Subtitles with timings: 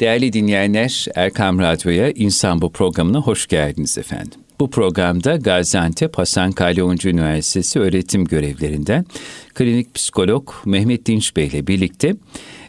[0.00, 4.40] Değerli dinleyenler, Erkam Radyo'ya İnsan Bu programına hoş geldiniz efendim.
[4.60, 9.06] Bu programda Gaziantep Hasan Kalyoncu Üniversitesi öğretim görevlerinden
[9.54, 12.16] klinik psikolog Mehmet Dinç Bey ile birlikte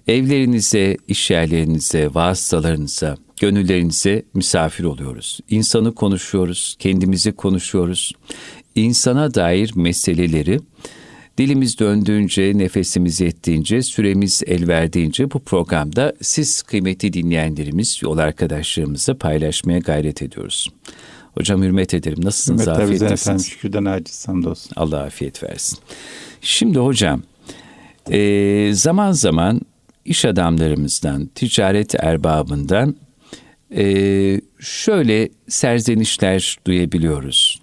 [0.07, 5.39] evlerinize, işyerlerinize, vasıtalarınıza, gönüllerinize misafir oluyoruz.
[5.50, 8.12] İnsanı konuşuyoruz, kendimizi konuşuyoruz.
[8.76, 10.60] İnsana dair meseleleri
[11.38, 19.79] Dilimiz döndüğünce, nefesimiz yettiğince, süremiz el verdiğince bu programda siz kıymetli dinleyenlerimiz, yol arkadaşlarımızla paylaşmaya
[19.79, 20.69] gayret ediyoruz.
[21.33, 22.25] Hocam hürmet ederim.
[22.25, 22.61] Nasılsınız?
[22.61, 23.46] Hürmetler afiyet efendim.
[23.46, 24.71] Şükürden aciz hamdolsun.
[24.75, 25.79] Allah afiyet versin.
[26.41, 27.24] Şimdi hocam,
[28.11, 29.61] e, zaman zaman
[30.05, 32.95] iş adamlarımızdan, ticaret erbabından
[33.75, 37.55] e, şöyle serzenişler duyabiliyoruz.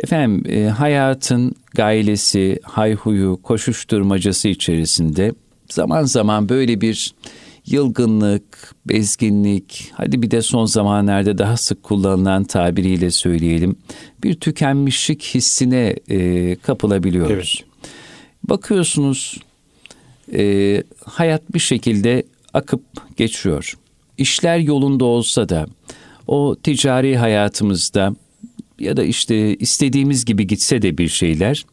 [0.00, 5.32] Efendim e, hayatın gailesi, hayhuyu, koşuşturmacası içerisinde
[5.68, 7.14] zaman zaman böyle bir
[7.66, 13.76] yılgınlık, bezginlik, hadi bir de son zamanlarda daha sık kullanılan tabiriyle söyleyelim,
[14.24, 17.56] bir tükenmişlik hissine e, kapılabiliyoruz.
[17.60, 17.70] Evet.
[18.44, 19.40] Bakıyorsunuz
[20.32, 22.22] e, hayat bir şekilde
[22.54, 22.82] akıp
[23.16, 23.74] geçiyor.
[24.18, 25.66] İşler yolunda olsa da
[26.26, 28.14] o ticari hayatımızda
[28.80, 31.64] ya da işte istediğimiz gibi gitse de bir şeyler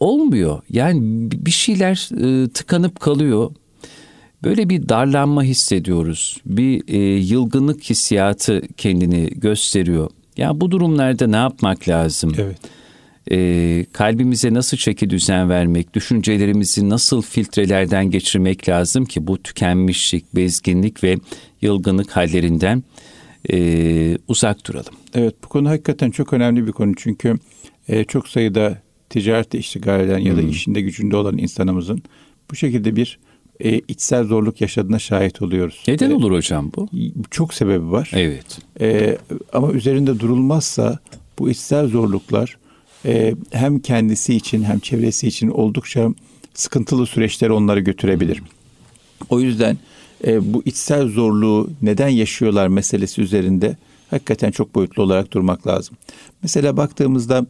[0.00, 0.60] olmuyor.
[0.70, 1.00] Yani
[1.32, 2.08] bir şeyler
[2.44, 3.50] e, tıkanıp kalıyor.
[4.44, 6.40] Böyle bir darlanma hissediyoruz.
[6.46, 10.10] Bir e, yılgınlık hissiyatı kendini gösteriyor.
[10.36, 12.34] Ya bu durumlarda ne yapmak lazım?
[12.38, 12.58] Evet.
[13.30, 21.04] E, kalbimize nasıl çeki düzen vermek, düşüncelerimizi nasıl filtrelerden geçirmek lazım ki bu tükenmişlik, bezginlik
[21.04, 21.16] ve
[21.62, 22.82] yılgınlık hallerinden
[23.52, 24.94] e, uzak duralım.
[25.14, 27.34] Evet bu konu hakikaten çok önemli bir konu çünkü
[27.88, 30.48] e, çok sayıda ticarette iştigal eden ya da hmm.
[30.48, 32.02] işinde gücünde olan insanımızın
[32.50, 33.18] bu şekilde bir
[33.60, 35.84] e, içsel zorluk yaşadığına şahit oluyoruz.
[35.88, 36.88] Neden e, olur hocam bu?
[37.30, 38.10] Çok sebebi var.
[38.14, 38.58] Evet.
[38.80, 39.18] E,
[39.52, 40.98] ama üzerinde durulmazsa
[41.38, 42.58] bu içsel zorluklar
[43.04, 46.08] e, hem kendisi için hem çevresi için oldukça
[46.54, 48.42] sıkıntılı süreçleri onları götürebilir.
[49.30, 49.78] O yüzden
[50.26, 53.76] e, bu içsel zorluğu neden yaşıyorlar meselesi üzerinde
[54.10, 55.96] hakikaten çok boyutlu olarak durmak lazım.
[56.42, 57.46] Mesela baktığımızda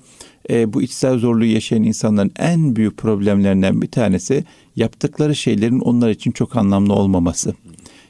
[0.50, 4.44] e, bu içsel zorluğu yaşayan insanların en büyük problemlerinden bir tanesi
[4.76, 7.54] yaptıkları şeylerin onlar için çok anlamlı olmaması.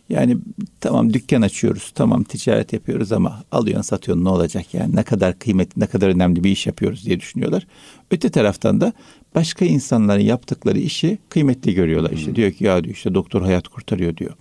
[0.08, 0.36] Yani
[0.80, 5.80] tamam dükkan açıyoruz, tamam ticaret yapıyoruz ama alıyorsun satıyorsun ne olacak yani ne kadar kıymetli,
[5.80, 7.66] ne kadar önemli bir iş yapıyoruz diye düşünüyorlar.
[8.10, 8.92] Öte taraftan da
[9.34, 12.10] başka insanların yaptıkları işi kıymetli görüyorlar.
[12.10, 12.36] İşte hmm.
[12.36, 14.32] diyor ki ya diyor işte doktor hayat kurtarıyor diyor.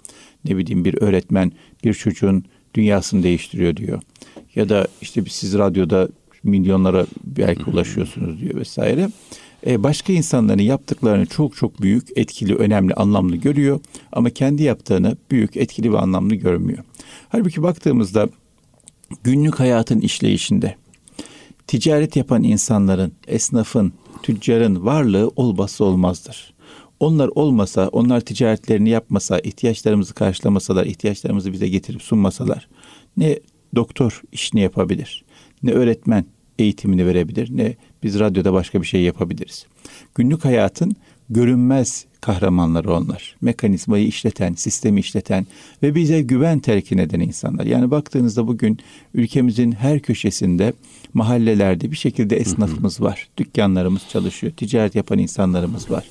[0.46, 1.52] Ne bileyim bir öğretmen
[1.84, 4.02] bir çocuğun dünyasını değiştiriyor diyor.
[4.56, 6.10] Ya da işte siz radyoda
[6.44, 9.10] milyonlara belki ulaşıyorsunuz diyor vesaire.
[9.68, 13.80] Ee, başka insanların yaptıklarını çok çok büyük, etkili, önemli, anlamlı görüyor
[14.12, 16.84] ama kendi yaptığını büyük, etkili ve anlamlı görmüyor.
[17.30, 18.30] Halbuki baktığımızda
[19.24, 20.76] günlük hayatın işleyişinde
[21.68, 26.54] ticaret yapan insanların, esnafın, tüccarın varlığı olmazsa olmazdır.
[27.00, 32.68] Onlar olmasa, onlar ticaretlerini yapmasa, ihtiyaçlarımızı karşılamasalar, ihtiyaçlarımızı bize getirip sunmasalar
[33.18, 33.40] ne
[33.76, 35.26] doktor işini yapabilir,
[35.64, 36.26] ne öğretmen
[36.60, 39.66] eğitimini verebilir, ne biz radyoda başka bir şey yapabiliriz.
[40.16, 40.96] Günlük hayatın
[41.30, 43.36] görünmez kahramanları onlar.
[43.42, 45.48] Mekanizmayı işleten, sistemi işleten
[45.84, 47.66] ve bize güven telkin eden insanlar.
[47.66, 48.80] Yani baktığınızda bugün
[49.14, 50.74] ülkemizin her köşesinde
[51.14, 53.28] mahallelerde bir şekilde esnafımız var.
[53.38, 56.04] Dükkanlarımız çalışıyor, ticaret yapan insanlarımız var.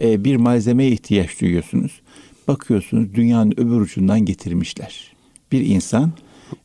[0.00, 2.00] Ee, bir malzemeye ihtiyaç duyuyorsunuz.
[2.48, 5.12] Bakıyorsunuz dünyanın öbür ucundan getirmişler.
[5.52, 6.12] Bir insan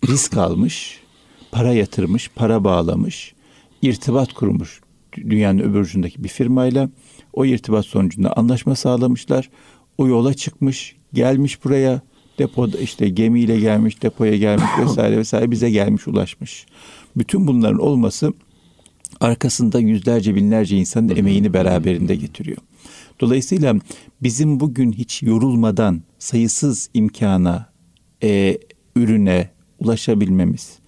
[0.07, 0.99] risk almış,
[1.51, 3.33] para yatırmış, para bağlamış,
[3.81, 4.81] irtibat kurmuş
[5.17, 6.89] dünyanın öbür ucundaki bir firmayla.
[7.33, 9.49] O irtibat sonucunda anlaşma sağlamışlar.
[9.97, 12.01] O yola çıkmış, gelmiş buraya
[12.39, 16.65] depoda işte gemiyle gelmiş, depoya gelmiş vesaire vesaire bize gelmiş, ulaşmış.
[17.15, 18.33] Bütün bunların olması
[19.19, 22.57] arkasında yüzlerce binlerce insanın emeğini beraberinde getiriyor.
[23.23, 23.75] Dolayısıyla
[24.23, 27.69] bizim bugün hiç yorulmadan sayısız imkana,
[28.23, 28.57] e,
[28.95, 29.49] ürüne
[29.79, 30.79] ulaşabilmemiz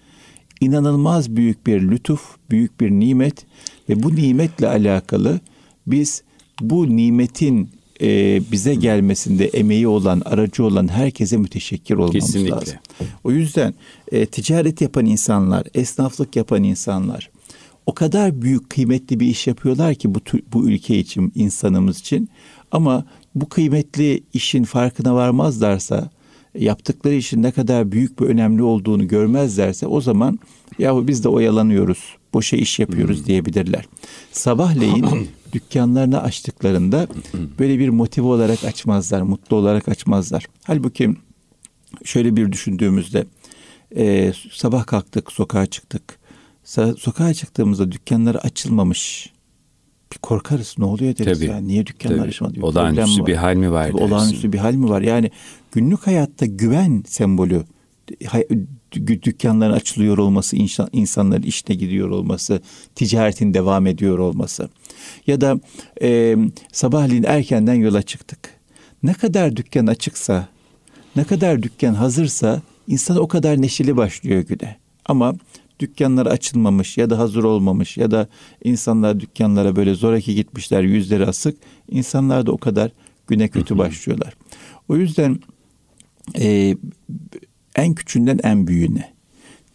[0.60, 3.46] inanılmaz büyük bir lütuf, büyük bir nimet
[3.88, 5.40] ve bu nimetle alakalı
[5.86, 6.22] biz
[6.60, 12.56] bu nimetin e, bize gelmesinde emeği olan, aracı olan herkese müteşekkir olmamız Kesinlikle.
[12.56, 12.76] lazım.
[13.24, 13.74] O yüzden
[14.12, 17.30] e, ticaret yapan insanlar, esnaflık yapan insanlar
[17.86, 20.20] o kadar büyük kıymetli bir iş yapıyorlar ki bu
[20.52, 22.28] bu ülke için, insanımız için.
[22.72, 26.10] Ama bu kıymetli işin farkına varmazlarsa,
[26.58, 30.38] yaptıkları işin ne kadar büyük ve önemli olduğunu görmezlerse o zaman
[30.78, 33.26] yahu biz de oyalanıyoruz, boşa iş yapıyoruz hmm.
[33.26, 33.84] diyebilirler.
[34.32, 35.06] Sabahleyin
[35.52, 37.06] dükkanlarını açtıklarında
[37.58, 40.46] böyle bir motive olarak açmazlar, mutlu olarak açmazlar.
[40.62, 41.10] Halbuki
[42.04, 43.26] şöyle bir düşündüğümüzde
[43.96, 46.18] e, sabah kalktık sokağa çıktık.
[46.98, 49.32] Sokağa çıktığımızda dükkanları açılmamış.
[50.12, 51.50] Bir korkarız ne oluyor deriz Tabii.
[51.50, 51.58] ya.
[51.58, 52.28] Niye dükkanlar Tabii.
[52.28, 52.54] açılmadı?
[52.54, 55.02] Bir Olağanüstü bir hal mi var Tabii olağanüstü bir hal mi var?
[55.02, 55.30] Yani
[55.72, 57.64] günlük hayatta güven sembolü
[59.06, 62.60] dükkanların açılıyor olması, insan, insanların işine gidiyor olması,
[62.94, 64.68] ticaretin devam ediyor olması.
[65.26, 65.60] Ya da
[66.02, 66.36] e,
[66.72, 68.38] sabahleyin erkenden yola çıktık.
[69.02, 70.48] Ne kadar dükkan açıksa,
[71.16, 74.76] ne kadar dükkan hazırsa insan o kadar neşeli başlıyor güne.
[75.06, 75.34] Ama
[75.80, 78.28] dükkanlar açılmamış ya da hazır olmamış ya da
[78.64, 81.58] insanlar dükkanlara böyle zoraki gitmişler yüzleri asık.
[81.90, 82.90] İnsanlar da o kadar
[83.26, 84.34] güne kötü başlıyorlar.
[84.88, 85.40] O yüzden
[86.38, 86.76] e,
[87.76, 89.16] en küçüğünden en büyüğüne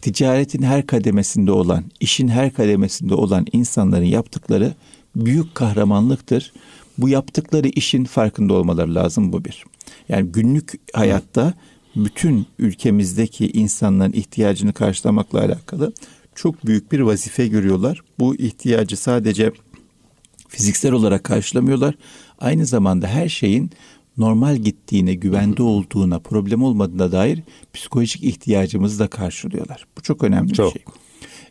[0.02, 4.74] ticaretin her kademesinde olan, işin her kademesinde olan insanların yaptıkları
[5.16, 6.52] büyük kahramanlıktır.
[6.98, 9.64] Bu yaptıkları işin farkında olmaları lazım bu bir.
[10.08, 11.54] Yani günlük hayatta
[11.96, 15.92] bütün ülkemizdeki insanların ihtiyacını karşılamakla alakalı
[16.34, 18.00] çok büyük bir vazife görüyorlar.
[18.18, 19.52] Bu ihtiyacı sadece
[20.48, 21.94] fiziksel olarak karşılamıyorlar.
[22.38, 23.70] Aynı zamanda her şeyin
[24.18, 27.40] normal gittiğine, güvende olduğuna, problem olmadığına dair
[27.72, 29.86] psikolojik ihtiyacımızı da karşılıyorlar.
[29.98, 30.74] Bu çok önemli Çok.
[30.74, 30.84] bir şey.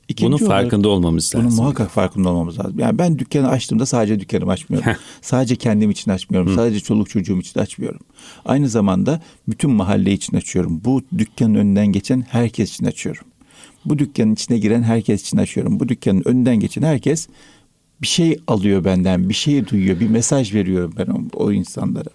[0.07, 1.47] İkinci Bunun olarak- farkında olmamız lazım.
[1.49, 2.79] bunun muhakkak farkında olmamız lazım.
[2.79, 4.91] Yani ben dükkanı açtığımda sadece dükkanımı açmıyorum.
[5.21, 6.55] sadece kendim için açmıyorum.
[6.55, 7.99] Sadece çoluk çocuğum için açmıyorum.
[8.45, 10.81] Aynı zamanda bütün mahalle için açıyorum.
[10.85, 13.23] Bu dükkanın önünden geçen herkes için açıyorum.
[13.85, 15.79] Bu dükkanın içine giren herkes için açıyorum.
[15.79, 17.27] Bu dükkanın önünden geçen herkes
[18.01, 22.09] bir şey alıyor benden, bir şey duyuyor, bir mesaj veriyorum ben o, o insanlara.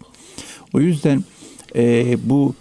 [0.74, 1.24] O yüzden
[1.76, 2.54] e, bu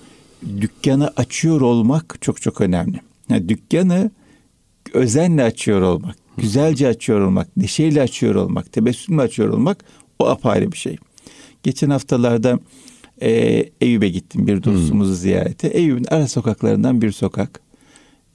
[0.62, 3.00] dükkanı açıyor olmak çok çok önemli.
[3.30, 4.12] Yani dükkanı
[4.94, 9.86] özenle açıyor olmak, güzelce açıyor olmak, neşeyle açıyor olmak, tebessümle açıyor olmak
[10.20, 10.98] o apayrı bir şey.
[11.64, 12.60] Geçen haftalarda
[13.22, 13.30] e,
[13.82, 15.68] Eyüp'e gittim bir dostumuzu ziyarete.
[15.68, 17.62] Eyüp'ün ara sokaklarından bir sokak.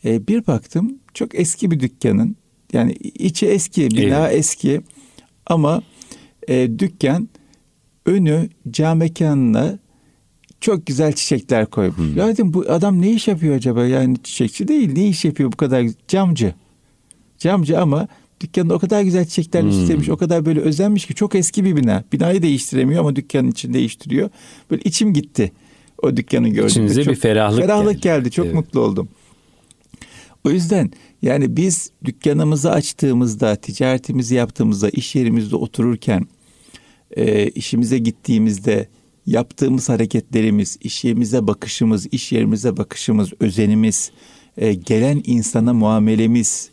[0.05, 2.37] E, bir baktım çok eski bir dükkanın
[2.73, 4.39] yani içi eski, bina Evet.
[4.39, 4.81] eski
[5.47, 5.83] ama
[6.49, 7.29] e, dükkan
[8.07, 9.79] önü cam mekanına
[10.61, 12.17] çok güzel çiçekler koymuş.
[12.17, 13.87] Ya dedim bu adam ne iş yapıyor acaba?
[13.87, 14.93] Yani çiçekçi değil.
[14.93, 15.87] Ne iş yapıyor bu kadar?
[16.09, 16.55] Camcı.
[17.39, 18.09] Camcı ama
[18.41, 20.09] dükkanda o kadar güzel çiçekler istemiş.
[20.09, 22.05] O kadar böyle özenmiş ki çok eski bir bina.
[22.13, 24.31] Binayı değiştiremiyor ama dükkanın içini değiştiriyor.
[24.71, 25.53] Böyle içim gitti.
[26.03, 26.69] O dükkanı gördüm.
[26.69, 28.03] İçinize bir ferahlık Ferahlık geldi.
[28.03, 28.31] geldi.
[28.31, 28.55] Çok Evet.
[28.55, 29.09] mutlu oldum.
[30.45, 30.91] O yüzden
[31.23, 36.27] yani biz dükkanımızı açtığımızda, ticaretimizi yaptığımızda, iş yerimizde otururken,
[37.17, 38.89] e, işimize gittiğimizde
[39.31, 44.11] yaptığımız hareketlerimiz, iş yerimize bakışımız, iş yerimize bakışımız, özenimiz,
[44.57, 46.71] e, gelen insana muamelemiz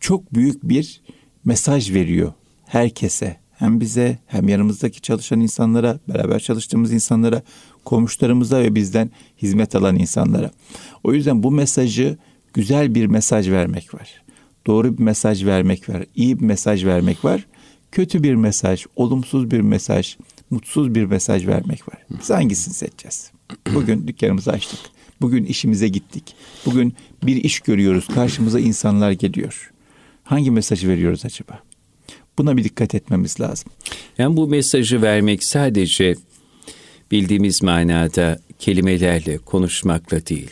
[0.00, 1.00] çok büyük bir
[1.44, 2.32] mesaj veriyor
[2.66, 3.36] herkese.
[3.58, 7.42] Hem bize hem yanımızdaki çalışan insanlara, beraber çalıştığımız insanlara,
[7.84, 9.10] komşularımıza ve bizden
[9.42, 10.50] hizmet alan insanlara.
[11.04, 12.18] O yüzden bu mesajı
[12.54, 14.22] güzel bir mesaj vermek var.
[14.66, 16.04] Doğru bir mesaj vermek var.
[16.14, 17.46] iyi bir mesaj vermek var.
[17.92, 20.16] Kötü bir mesaj, olumsuz bir mesaj,
[20.50, 21.98] mutsuz bir mesaj vermek var.
[22.10, 23.30] Biz hangisini seçeceğiz?
[23.74, 24.80] Bugün dükkanımızı açtık.
[25.20, 26.34] Bugün işimize gittik.
[26.66, 28.06] Bugün bir iş görüyoruz.
[28.06, 29.72] Karşımıza insanlar geliyor.
[30.24, 31.62] Hangi mesajı veriyoruz acaba?
[32.38, 33.70] Buna bir dikkat etmemiz lazım.
[34.18, 36.14] Yani bu mesajı vermek sadece
[37.10, 40.50] bildiğimiz manada kelimelerle, konuşmakla değil.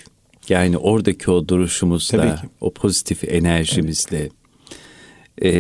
[0.49, 4.29] Yani oradaki o duruşumuzla, o pozitif enerjimizle,
[5.43, 5.50] e,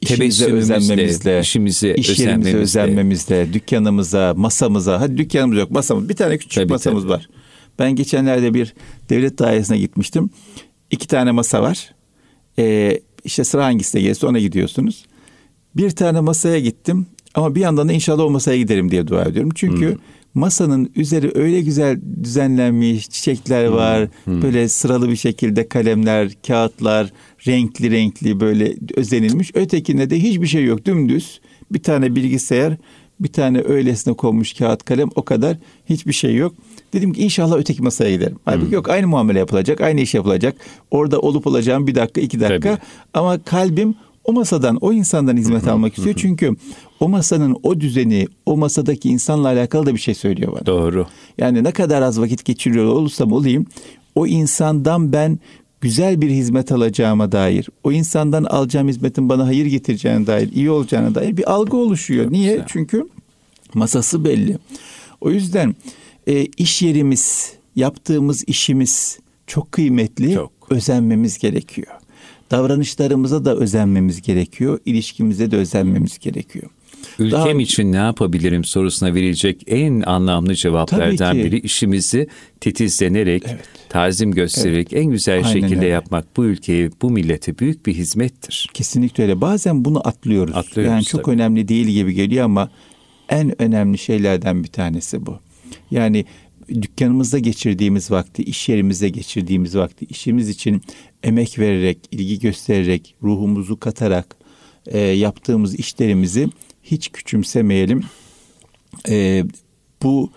[0.00, 2.56] İşimize tebessümümüzle, özenmemizle, işimize iş özenmemizle.
[2.58, 5.00] özenmemizle, dükkanımıza, masamıza.
[5.00, 6.08] Hadi dükkanımız yok, masamız.
[6.08, 7.12] Bir tane küçük Tabii, masamız tabii.
[7.12, 7.28] var.
[7.78, 8.74] Ben geçenlerde bir
[9.10, 10.30] devlet dairesine gitmiştim.
[10.90, 11.94] İki tane masa var.
[12.58, 15.04] Ee, işte sıra hangisine gelirse ona gidiyorsunuz.
[15.76, 19.50] Bir tane masaya gittim ama bir yandan da inşallah o masaya giderim diye dua ediyorum.
[19.54, 19.98] Çünkü Hmm.
[20.34, 23.74] masanın üzeri öyle güzel düzenlenmiş, çiçekler Hmm.
[23.74, 24.08] var.
[24.26, 27.12] Böyle sıralı bir şekilde kalemler, kağıtlar,
[27.46, 29.50] renkli renkli böyle özenilmiş.
[29.54, 31.40] Ötekinde de hiçbir şey yok dümdüz.
[31.70, 32.76] Bir tane bilgisayar,
[33.20, 35.56] bir tane öylesine konmuş kağıt kalem o kadar
[35.88, 36.54] hiçbir şey yok.
[36.92, 38.36] Dedim ki inşallah öteki masaya giderim.
[38.44, 40.56] Halbuki yok aynı muamele yapılacak, aynı iş yapılacak.
[40.90, 42.68] Orada olup olacağım bir dakika, iki dakika.
[42.68, 42.80] Tabii.
[43.14, 43.94] Ama kalbim
[44.24, 46.16] o masadan, o insandan hizmet almak istiyor.
[46.18, 46.56] Çünkü
[47.00, 50.66] o masanın o düzeni, o masadaki insanla alakalı da bir şey söylüyor bana.
[50.66, 51.06] Doğru.
[51.38, 53.66] Yani ne kadar az vakit geçiriyor olursam olayım,
[54.14, 55.38] o insandan ben
[55.80, 61.14] güzel bir hizmet alacağıma dair, o insandan alacağım hizmetin bana hayır getireceğine dair, iyi olacağına
[61.14, 62.24] dair bir algı oluşuyor.
[62.24, 62.52] Çok Niye?
[62.52, 62.66] güzel.
[62.68, 63.08] Çünkü
[63.74, 64.58] masası belli.
[65.20, 65.74] O yüzden
[66.26, 70.52] e, iş yerimiz, yaptığımız işimiz çok kıymetli, Çok.
[70.70, 71.88] özenmemiz gerekiyor.
[72.50, 76.70] Davranışlarımıza da özenmemiz gerekiyor, ilişkimize de özenmemiz gerekiyor.
[77.20, 82.26] Ülkem Daha- için ne yapabilirim sorusuna verilecek en anlamlı cevaplardan biri işimizi
[82.60, 83.60] titizlenerek, Evet.
[83.88, 85.86] tazim göstererek en güzel Aynen şekilde öyle.
[85.86, 88.68] yapmak bu ülkeye, bu millete büyük bir hizmettir.
[88.74, 89.40] Kesinlikle öyle.
[89.40, 90.56] Bazen bunu atlıyoruz.
[90.56, 91.34] Atlıyoruz yani çok tabii.
[91.34, 92.70] önemli değil gibi geliyor ama
[93.28, 95.38] en önemli şeylerden bir tanesi bu.
[95.90, 96.24] Yani
[96.68, 100.82] dükkanımızda geçirdiğimiz vakti, iş yerimizde geçirdiğimiz vakti, işimiz için
[101.22, 104.36] emek vererek, ilgi göstererek, ruhumuzu katarak
[104.86, 106.48] e, yaptığımız işlerimizi
[106.82, 108.04] hiç küçümsemeyelim.
[109.08, 109.44] E,
[110.02, 110.30] bu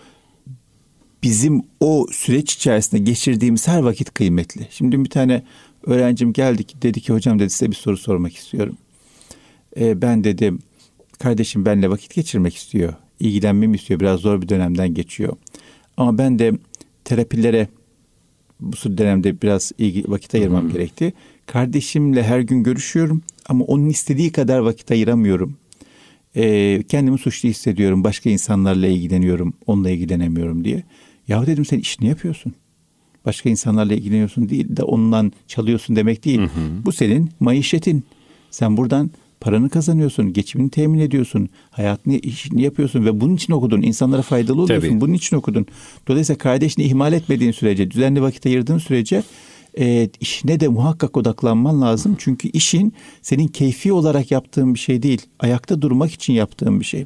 [1.23, 4.67] bizim o süreç içerisinde geçirdiğimiz her vakit kıymetli.
[4.71, 5.43] Şimdi bir tane
[5.85, 8.77] öğrencim geldi ki dedi ki hocam dedi size bir soru sormak istiyorum.
[9.79, 10.59] Ee, ben dedim
[11.19, 12.93] kardeşim benimle vakit geçirmek istiyor.
[13.19, 13.99] ilgilenmemi istiyor.
[13.99, 15.33] Biraz zor bir dönemden geçiyor.
[15.97, 16.51] Ama ben de
[17.03, 17.67] terapilere
[18.59, 21.13] bu dönemde biraz ilgi, vakit ayırmam gerekti.
[21.45, 25.57] Kardeşimle her gün görüşüyorum ama onun istediği kadar vakit ayıramıyorum.
[26.35, 28.03] Ee, kendimi suçlu hissediyorum.
[28.03, 29.53] Başka insanlarla ilgileniyorum.
[29.67, 30.83] Onunla ilgilenemiyorum diye.
[31.27, 32.53] Ya dedim sen işini yapıyorsun.
[33.25, 36.41] Başka insanlarla ilgileniyorsun değil de ondan çalıyorsun demek değil.
[36.85, 38.03] Bu senin maişetin.
[38.51, 39.11] Sen buradan
[39.41, 43.81] paranı kazanıyorsun, geçimini temin ediyorsun, hayatını işini yapıyorsun ve bunun için okudun.
[43.81, 44.89] İnsanlara faydalı oluyorsun.
[44.89, 45.01] Tabii.
[45.01, 45.65] Bunun için okudun.
[46.07, 49.23] Dolayısıyla kardeşini ihmal etmediğin sürece, düzenli vakit ayırdığın sürece
[49.79, 52.15] e, işine de muhakkak odaklanman lazım.
[52.19, 55.21] Çünkü işin senin keyfi olarak yaptığın bir şey değil.
[55.39, 57.05] Ayakta durmak için yaptığın bir şey.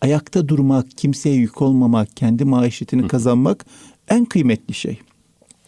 [0.00, 3.66] Ayakta durmak, kimseye yük olmamak, kendi maişetini kazanmak
[4.08, 4.98] en kıymetli şey.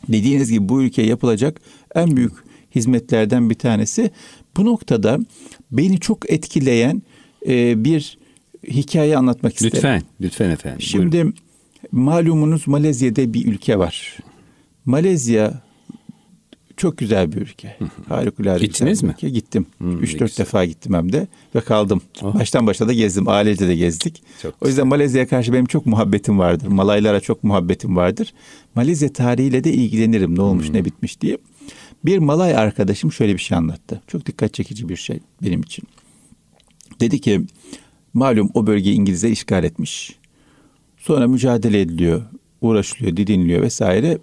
[0.09, 1.61] Dediğiniz gibi bu ülkeye yapılacak
[1.95, 2.33] en büyük
[2.75, 4.11] hizmetlerden bir tanesi.
[4.57, 5.19] Bu noktada
[5.71, 7.03] beni çok etkileyen
[7.47, 8.19] e, bir
[8.69, 9.73] hikaye anlatmak isterim.
[9.75, 10.81] Lütfen, lütfen efendim.
[10.81, 11.35] Şimdi Buyurun.
[11.93, 14.19] malumunuz Malezya'da bir ülke var.
[14.85, 15.68] Malezya
[16.79, 17.77] çok güzel bir ülke.
[18.09, 19.11] Harikulade Gittiniz mi?
[19.11, 19.29] ülke.
[19.31, 19.67] Gittim.
[19.79, 20.37] Hmm, ne 3-4 güzel.
[20.37, 22.01] defa gittim hem de ve kaldım.
[22.23, 22.35] Oh.
[22.35, 23.29] Baştan başa da gezdim.
[23.29, 24.23] Ailece de gezdik.
[24.43, 26.67] Çok o yüzden Malezya'ya karşı benim çok muhabbetim vardır.
[26.67, 28.35] Malaylara çok muhabbetim vardır.
[28.75, 30.37] Malezya tarihiyle de ilgilenirim.
[30.39, 30.75] Ne olmuş Hmm.
[30.75, 31.39] ne bitmiş diye.
[32.05, 34.03] Bir Malay arkadaşım şöyle bir şey anlattı.
[34.07, 35.85] Çok dikkat çekici bir şey benim için.
[37.01, 37.41] Dedi ki
[38.15, 40.19] malum o bölgeyi İngilizler işgal etmiş.
[40.97, 42.23] Sonra mücadele ediliyor,
[42.61, 44.19] uğraşılıyor, didiniliyor vesaire.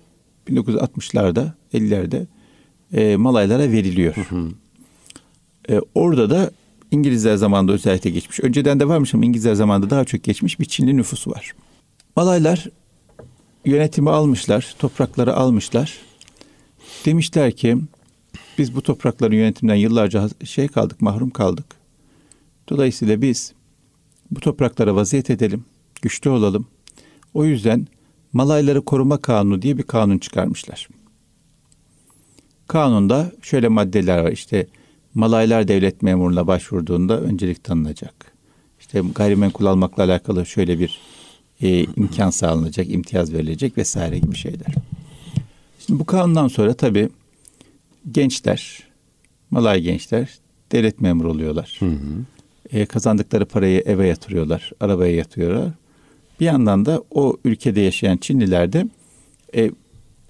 [0.50, 2.25] 1960'larda, 50'lerde
[2.94, 4.15] e, Malaylara veriliyor.
[5.70, 6.51] E, orada da
[6.92, 8.39] İngilizler zamanında özellikle geçmiş.
[8.39, 11.54] Önceden de varmış ama İngilizler zamanında daha çok geçmiş bir Çinli nüfusu var.
[12.15, 12.68] Malaylar
[13.65, 15.98] yönetimi almışlar, toprakları almışlar.
[17.06, 17.77] Demişler ki
[18.58, 21.65] biz bu toprakların yönetimden yıllarca şey kaldık, mahrum kaldık.
[22.70, 23.54] Dolayısıyla biz
[24.32, 25.65] bu topraklara vaziyet edelim,
[26.01, 26.68] güçlü olalım.
[27.34, 27.88] O yüzden
[28.34, 30.88] Malayları Koruma Kanunu diye bir kanun çıkarmışlar.
[32.67, 34.31] Kanunda şöyle maddeler var.
[34.31, 34.67] İşte
[35.13, 38.31] Malaylar devlet memuruna başvurduğunda öncelik tanınacak.
[38.79, 41.00] İşte gayrimenkul almakla alakalı şöyle bir
[41.62, 44.74] e, imkan sağlanacak, imtiyaz verilecek vesaire gibi şeyler.
[45.86, 47.10] Şimdi bu kanundan sonra tabii
[48.12, 48.84] gençler,
[49.51, 50.29] Malay gençler
[50.72, 51.79] devlet memuru oluyorlar.
[52.72, 55.72] E, kazandıkları parayı eve yatırıyorlar, arabaya yatırıyorlar.
[56.39, 58.88] Bir yandan da o ülkede yaşayan Çinliler de
[59.55, 59.72] e,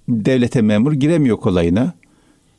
[0.09, 1.93] devlete memur giremiyor kolayına.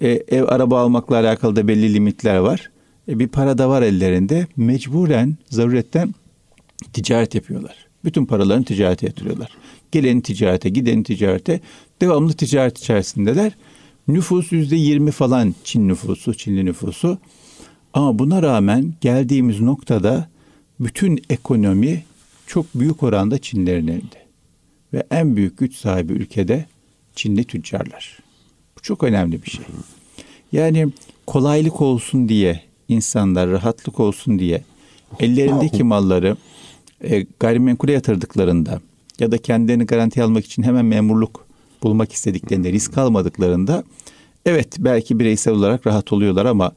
[0.01, 2.71] E, ev araba almakla alakalı da belli limitler var.
[3.09, 4.47] E, bir para da var ellerinde.
[4.57, 6.15] Mecburen, zaruretten
[6.93, 7.87] ticaret yapıyorlar.
[8.05, 9.51] Bütün paralarını ticarete yatırıyorlar.
[9.93, 11.61] Geleni ticarete, gideni ticarete.
[12.01, 13.53] Devamlı ticaret içerisindeler.
[14.09, 17.19] Nüfus yüzde yirmi falan Çin nüfusu, Çinli nüfusu.
[17.95, 20.29] Ama buna rağmen geldiğimiz noktada
[20.81, 22.05] bütün ekonomi
[22.47, 24.27] çok büyük oranda Çinlerin elinde.
[24.93, 26.67] Ve en büyük güç sahibi ülkede
[27.15, 28.26] Çinli tüccarlar.
[28.87, 29.65] Çok önemli bir şey.
[30.53, 30.89] Yani
[31.27, 34.63] kolaylık olsun diye insanlar rahatlık olsun diye
[35.19, 36.37] ellerindeki malları
[37.05, 38.81] e, gayrimenkule yatırdıklarında
[39.19, 41.47] ya da kendilerini garanti almak için hemen memurluk
[41.83, 43.85] bulmak istediklerinde risk almadıklarında
[44.45, 46.73] evet belki bireysel olarak rahat oluyorlar ama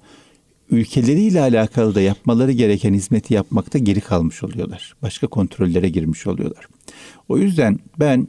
[0.72, 4.96] ülkeleriyle alakalı da yapmaları gereken hizmeti yapmakta geri kalmış oluyorlar.
[5.02, 6.66] Başka kontrollere girmiş oluyorlar.
[7.28, 8.28] O yüzden ben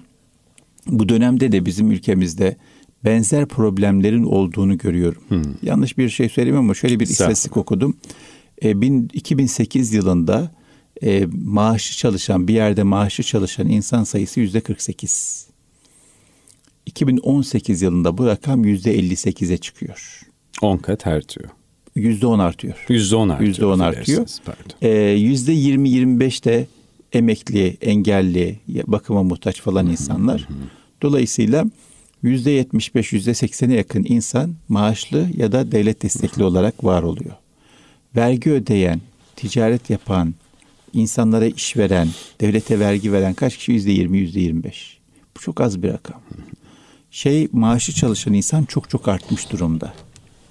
[0.86, 2.56] bu dönemde de bizim ülkemizde
[3.04, 5.22] benzer problemlerin olduğunu görüyorum.
[5.62, 7.96] Yanlış bir şey söyleyeyim ama şöyle bir istatistik okudum.
[8.64, 10.50] E, bin- 2008 yılında
[11.02, 15.46] e, maaşı çalışan bir yerde maaşı çalışan insan sayısı yüzde 48.
[16.86, 20.20] 2018 yılında bu rakam yüzde 58'e çıkıyor.
[20.62, 21.50] 10 kat artıyor.
[21.96, 22.84] Yüzde 10 artıyor.
[22.88, 23.54] %10 artıyor.
[23.68, 24.26] %10 artıyor.
[24.82, 26.66] Ee, Yüzde 20-25 de
[27.12, 30.48] emekli, engelli, bakıma muhtaç falan insanlar.
[31.02, 31.64] Dolayısıyla
[32.22, 37.34] yüzde 75, yüzde 80'e yakın insan maaşlı ya da devlet destekli olarak var oluyor.
[38.16, 39.00] Vergi ödeyen,
[39.36, 40.34] ticaret yapan,
[40.92, 42.08] insanlara iş veren,
[42.40, 43.72] devlete vergi veren kaç kişi?
[43.72, 44.98] Yüzde yirmi, yüzde yirmi beş.
[45.36, 46.20] Bu çok az bir rakam.
[47.10, 49.94] Şey maaşı çalışan insan çok çok artmış durumda.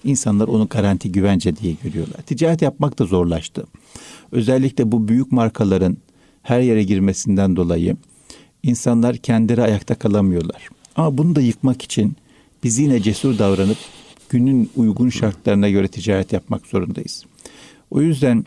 [0.04, 2.22] İnsanlar onu garanti güvence diye görüyorlar.
[2.22, 3.66] Ticaret yapmak da zorlaştı.
[4.32, 5.98] Özellikle bu büyük markaların
[6.44, 7.98] her yere girmesinden dolayı
[8.64, 10.70] insanlar kendileri ayakta kalamıyorlar.
[11.00, 12.16] Ama bunu da yıkmak için
[12.64, 13.78] biz yine cesur davranıp
[14.30, 17.26] günün uygun şartlarına göre ticaret yapmak zorundayız.
[17.92, 18.46] O yüzden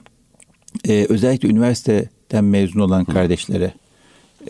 [0.89, 3.75] e, özellikle üniversiteden mezun olan kardeşlere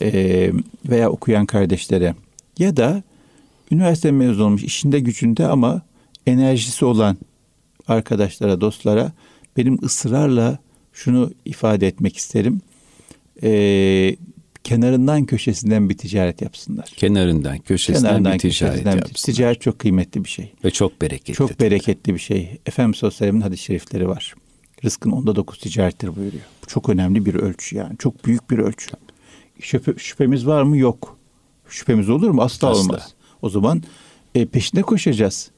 [0.02, 0.50] e,
[0.88, 2.14] veya okuyan kardeşlere
[2.58, 3.02] ya da
[3.70, 5.82] üniversite mezun olmuş işinde gücünde ama
[6.26, 7.16] enerjisi olan
[7.88, 9.12] arkadaşlara, dostlara
[9.56, 10.58] benim ısrarla
[10.92, 12.60] şunu ifade etmek isterim.
[13.42, 14.16] E,
[14.64, 16.84] kenarından köşesinden bir ticaret yapsınlar.
[16.96, 19.34] Kenarından köşesinden kenarından, bir ticaret köşesinden yapsınlar.
[19.34, 20.52] Ticaret çok kıymetli bir şey.
[20.64, 21.34] Ve çok bereketli.
[21.34, 22.58] Çok bereketli bir şey.
[22.66, 24.34] Efendimiz Sosyal'in hadis-i şerifleri var.
[24.84, 26.42] Rızkın onda dokuz ticarettir buyuruyor.
[26.62, 27.98] Bu çok önemli bir ölçü yani.
[27.98, 28.90] Çok büyük bir ölçü.
[29.60, 30.76] Şüphe, şüphemiz var mı?
[30.76, 31.18] Yok.
[31.68, 32.42] Şüphemiz olur mu?
[32.42, 32.80] Asla, Asla.
[32.80, 33.14] olmaz.
[33.42, 33.82] O zaman
[34.34, 35.50] e, peşinde koşacağız.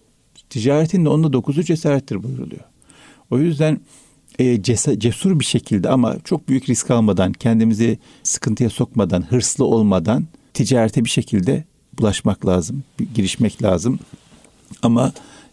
[0.51, 2.65] Ticaretin de onda dokuzu cesarettir buyuruluyor.
[3.31, 3.81] O yüzden
[4.39, 4.63] e,
[4.99, 11.11] cesur bir şekilde ama çok büyük risk almadan, kendimizi sıkıntıya sokmadan, hırslı olmadan ticarete bir
[11.11, 11.65] şekilde
[11.99, 13.99] bulaşmak lazım, girişmek lazım.
[14.83, 15.13] Ama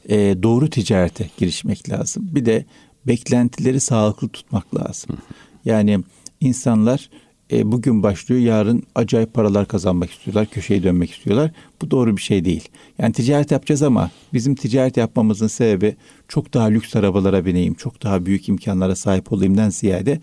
[0.09, 2.29] e, doğru ticarete girişmek lazım.
[2.31, 2.65] Bir de
[3.07, 5.17] beklentileri sağlıklı tutmak lazım.
[5.65, 5.99] Yani
[6.41, 7.09] insanlar
[7.51, 11.51] e, bugün başlıyor, yarın acayip paralar kazanmak istiyorlar, köşeyi dönmek istiyorlar.
[11.81, 12.69] Bu doğru bir şey değil.
[12.97, 15.95] Yani ticaret yapacağız ama bizim ticaret yapmamızın sebebi
[16.27, 20.19] çok daha lüks arabalara bineyim, çok daha büyük imkanlara sahip olayımdan ziyade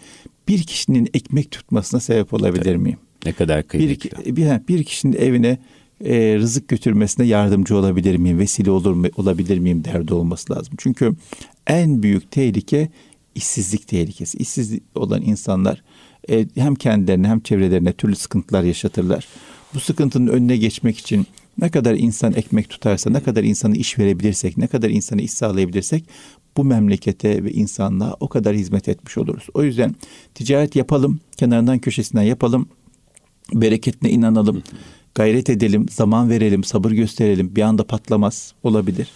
[0.49, 2.99] bir kişinin ekmek tutmasına sebep olabilir miyim?
[3.25, 4.11] Ne kadar kıymetli.
[4.27, 5.59] Bir, bir, bir kişinin evine
[6.05, 10.75] e, rızık götürmesine yardımcı olabilir miyim, vesile olur mu, olabilir miyim derdi olması lazım.
[10.79, 11.13] Çünkü
[11.67, 12.89] en büyük tehlike
[13.35, 14.39] işsizlik tehlikesi.
[14.39, 15.83] İşsiz olan insanlar
[16.31, 19.29] e, hem kendilerine hem çevrelerine türlü sıkıntılar yaşatırlar.
[19.75, 21.27] Bu sıkıntının önüne geçmek için
[21.59, 26.05] ne kadar insan ekmek tutarsa, ne kadar insana iş verebilirsek, ne kadar insana iş sağlayabilirsek
[26.57, 29.47] bu memlekete ve insanlığa o kadar hizmet etmiş oluruz.
[29.55, 29.95] O yüzden
[30.35, 32.69] ticaret yapalım, kenarından köşesinden yapalım,
[33.55, 34.63] bereketine inanalım,
[35.15, 37.57] gayret edelim, zaman verelim, sabır gösterelim.
[37.57, 39.09] Bir anda patlamaz olabilir.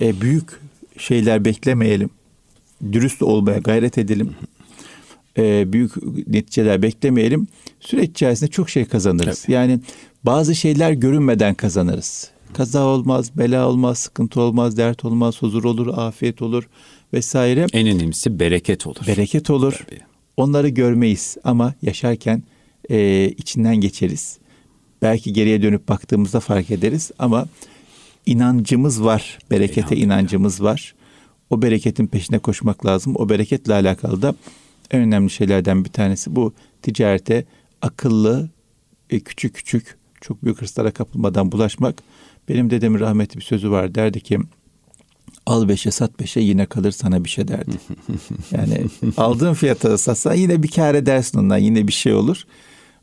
[0.00, 0.60] E, büyük
[0.98, 2.10] şeyler beklemeyelim.
[2.92, 4.34] Dürüst olmaya gayret edelim
[5.38, 5.92] e, büyük
[6.28, 7.46] neticeler beklemeyelim.
[7.80, 9.42] Süreç içerisinde çok şey kazanırız.
[9.42, 9.52] Tabii.
[9.52, 9.80] Yani
[10.24, 12.30] bazı şeyler görünmeden kazanırız.
[12.54, 16.68] Kaza olmaz, bela olmaz, sıkıntı olmaz, dert olmaz, huzur olur, afiyet olur
[17.12, 17.66] vesaire.
[17.72, 19.06] En önemlisi bereket olur.
[19.06, 19.72] Bereket olur.
[19.88, 20.00] Tabii.
[20.36, 22.42] Onları görmeyiz ama yaşarken
[22.90, 24.38] e, içinden geçeriz.
[25.02, 27.46] Belki geriye dönüp baktığımızda fark ederiz ama
[28.26, 30.94] inancımız var, berekete inancımız var.
[31.50, 33.14] O bereketin peşine koşmak lazım.
[33.16, 34.34] O bereketle alakalı da
[34.90, 37.44] en önemli şeylerden bir tanesi bu ticarete
[37.82, 38.50] akıllı,
[39.10, 42.02] e, küçük küçük, çok büyük hırslara kapılmadan bulaşmak.
[42.48, 43.94] Benim dedemin rahmetli bir sözü var.
[43.94, 44.38] Derdi ki
[45.46, 47.70] al beşe sat beşe yine kalır sana bir şey derdi.
[48.50, 48.84] Yani
[49.16, 52.42] aldığın fiyata satsan yine bir kar edersin ondan yine bir şey olur.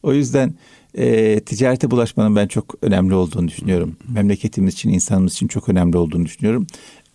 [0.03, 0.53] O yüzden
[0.97, 3.97] e, ticarete bulaşmanın ben çok önemli olduğunu düşünüyorum.
[4.07, 6.67] Memleketimiz için, insanımız için çok önemli olduğunu düşünüyorum.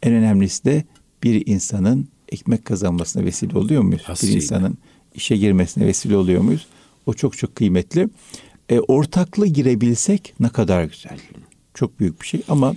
[0.02, 0.84] En önemlisi de
[1.22, 4.02] bir insanın ekmek kazanmasına vesile oluyor muyuz?
[4.08, 4.32] Aslında.
[4.32, 4.78] Bir insanın
[5.14, 6.66] işe girmesine vesile oluyor muyuz?
[7.06, 8.08] O çok çok kıymetli.
[8.68, 11.18] E, ortaklığı girebilsek ne kadar güzel.
[11.74, 12.74] Çok büyük bir şey ama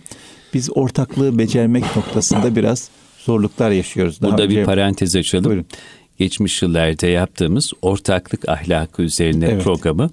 [0.53, 2.89] biz ortaklığı becermek noktasında biraz
[3.19, 4.21] zorluklar yaşıyoruz.
[4.21, 4.59] Daha Burada önce...
[4.59, 5.45] bir parantez açalım.
[5.45, 5.65] Buyurun.
[6.17, 9.63] Geçmiş yıllarda yaptığımız ortaklık ahlakı üzerine evet.
[9.63, 10.09] programı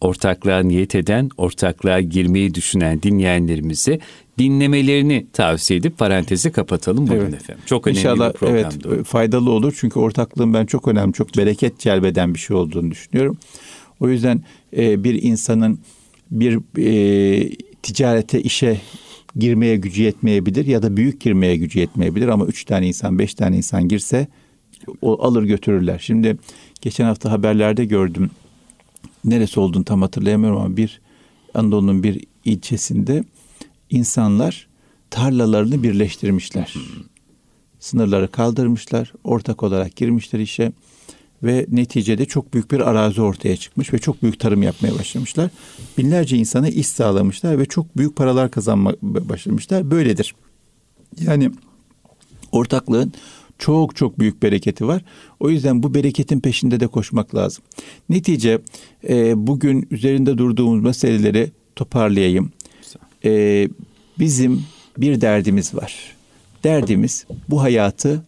[0.00, 3.98] ortaklığa niyet eden, ortaklığa girmeyi düşünen dinleyenlerimize
[4.38, 7.34] dinlemelerini tavsiye edip parantezi kapatalım bugün evet.
[7.34, 7.64] efendim.
[7.66, 8.56] Çok önemli İnşallah, bir program.
[8.56, 13.38] Evet faydalı olur çünkü ortaklığın ben çok önemli, çok bereket celbeden bir şey olduğunu düşünüyorum.
[14.00, 14.42] O yüzden
[14.76, 15.78] e, bir insanın
[16.30, 17.50] bir e,
[17.82, 18.80] ticarete, işe
[19.36, 23.56] girmeye gücü yetmeyebilir ya da büyük girmeye gücü yetmeyebilir ama üç tane insan, beş tane
[23.56, 24.26] insan girse
[25.02, 25.98] o alır götürürler.
[26.02, 26.38] Şimdi
[26.80, 28.30] geçen hafta haberlerde gördüm.
[29.24, 31.00] Neresi olduğunu tam hatırlayamıyorum ama bir
[31.54, 33.24] Anadolu'nun bir ilçesinde
[33.90, 34.68] insanlar
[35.10, 36.74] tarlalarını birleştirmişler.
[37.80, 40.72] Sınırları kaldırmışlar, ortak olarak girmişler işe
[41.42, 45.50] ve neticede çok büyük bir arazi ortaya çıkmış ve çok büyük tarım yapmaya başlamışlar.
[45.98, 49.90] Binlerce insana iş sağlamışlar ve çok büyük paralar kazanmaya başlamışlar.
[49.90, 50.34] Böyledir.
[51.20, 51.50] Yani
[52.52, 53.12] ortaklığın
[53.58, 55.02] çok çok büyük bereketi var.
[55.40, 57.64] O yüzden bu bereketin peşinde de koşmak lazım.
[58.08, 58.58] Netice
[59.08, 62.52] e, bugün üzerinde durduğumuz meseleleri toparlayayım
[63.24, 63.68] e,
[64.18, 64.62] bizim
[64.98, 66.16] bir derdimiz var.
[66.64, 68.24] Derdimiz bu hayatı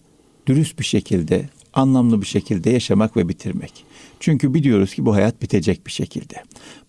[0.47, 3.85] dürüst bir şekilde anlamlı bir şekilde yaşamak ve bitirmek.
[4.21, 6.35] Çünkü biliyoruz ki bu hayat bitecek bir şekilde.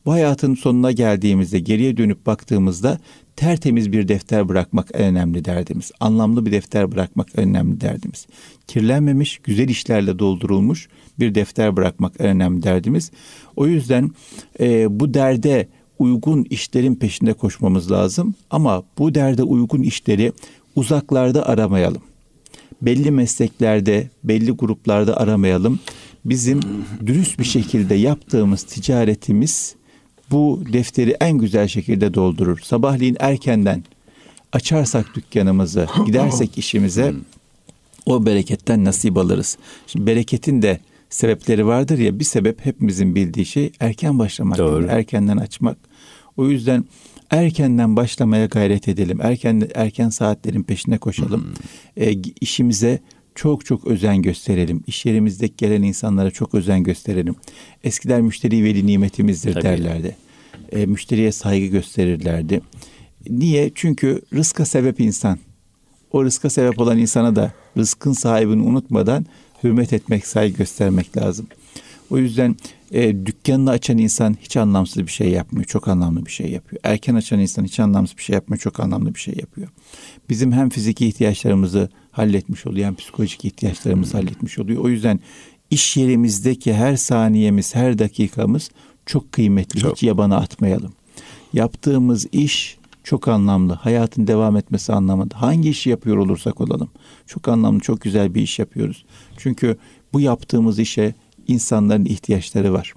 [0.06, 3.00] Bu hayatın sonuna geldiğimizde geriye dönüp baktığımızda
[3.36, 5.92] tertemiz bir defter bırakmak önemli derdimiz.
[6.00, 8.28] Anlamlı bir defter bırakmak önemli derdimiz.
[8.68, 10.88] Kirlenmemiş, güzel işlerle doldurulmuş
[11.20, 13.12] bir defter bırakmak önemli derdimiz.
[13.56, 14.12] O yüzden
[14.60, 15.68] e, bu derde
[16.00, 18.36] uygun işlerin peşinde koşmamız lazım.
[18.50, 20.32] Ama bu derde uygun işleri
[20.76, 22.02] uzaklarda aramayalım.
[22.82, 25.80] Belli mesleklerde, belli gruplarda aramayalım.
[26.26, 26.60] Bizim
[27.06, 29.76] dürüst bir şekilde yaptığımız ticaretimiz
[30.32, 32.60] bu defteri en güzel şekilde doldurur.
[32.60, 33.84] Sabahleyin erkenden
[34.54, 37.14] açarsak dükkanımızı, gidersek işimize
[38.06, 39.58] o bereketten nasip alırız.
[39.88, 44.88] Şimdi bereketin de sebepleri vardır ya bir sebep hepimizin bildiği şey erken başlamak, Doğru.
[44.90, 45.78] erkenden açmak.
[46.38, 46.86] O yüzden
[47.30, 49.20] erkenden başlamaya gayret edelim.
[49.22, 51.42] Erken erken saatlerin peşine koşalım.
[51.42, 52.04] Hmm.
[52.04, 53.00] E, işimize
[53.36, 54.84] çok çok özen gösterelim.
[54.88, 57.36] İş yerimizdeki gelen insanlara çok özen gösterelim.
[57.84, 59.64] Eskiler müşteri veli nimetimizdir Tabii.
[59.64, 60.16] derlerdi.
[60.72, 62.62] E, müşteriye saygı gösterirlerdi.
[63.30, 63.72] Niye?
[63.76, 65.40] Çünkü rızka sebep insan.
[66.12, 69.26] O rızka sebep olan insana da rızkın sahibini unutmadan
[69.64, 71.48] hürmet etmek, saygı göstermek lazım.
[72.10, 72.56] O yüzden
[72.92, 75.66] e, dükkanını açan insan hiç anlamsız bir şey yapmıyor.
[75.66, 76.82] Çok anlamlı bir şey yapıyor.
[76.84, 78.60] Erken açan insan hiç anlamsız bir şey yapmıyor.
[78.60, 79.68] Çok anlamlı bir şey yapıyor.
[80.30, 84.84] Bizim hem fiziki ihtiyaçlarımızı halletmiş oluyor hem psikolojik ihtiyaçlarımızı halletmiş oluyor.
[84.84, 85.20] O yüzden
[85.70, 88.72] iş yerimizdeki her saniyemiz, her dakikamız
[89.06, 89.80] çok kıymetli.
[89.80, 89.96] Çok.
[89.96, 90.94] Hiç yabana atmayalım.
[91.54, 93.74] Yaptığımız iş çok anlamlı.
[93.74, 95.42] Hayatın devam etmesi anlamında.
[95.42, 96.90] Hangi işi yapıyor olursak olalım.
[97.28, 99.06] Çok anlamlı, çok güzel bir iş yapıyoruz.
[99.38, 99.78] Çünkü
[100.14, 101.16] bu yaptığımız işe
[101.48, 102.94] insanların ihtiyaçları var.